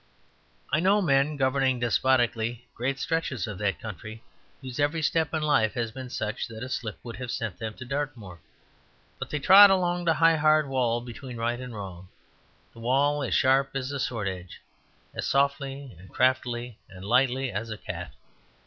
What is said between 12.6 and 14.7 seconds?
the wall as sharp as a swordedge,